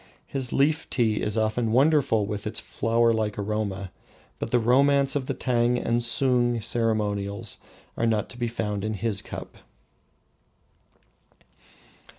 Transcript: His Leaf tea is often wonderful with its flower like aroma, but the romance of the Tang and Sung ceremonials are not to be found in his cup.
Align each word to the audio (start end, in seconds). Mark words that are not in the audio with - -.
His 0.25 0.51
Leaf 0.51 0.89
tea 0.89 1.21
is 1.21 1.37
often 1.37 1.71
wonderful 1.71 2.25
with 2.25 2.47
its 2.47 2.59
flower 2.59 3.13
like 3.13 3.37
aroma, 3.37 3.91
but 4.39 4.49
the 4.49 4.57
romance 4.57 5.15
of 5.15 5.27
the 5.27 5.35
Tang 5.35 5.77
and 5.77 6.01
Sung 6.01 6.59
ceremonials 6.59 7.59
are 7.95 8.07
not 8.07 8.27
to 8.31 8.39
be 8.39 8.47
found 8.47 8.83
in 8.83 8.95
his 8.95 9.21
cup. 9.21 9.57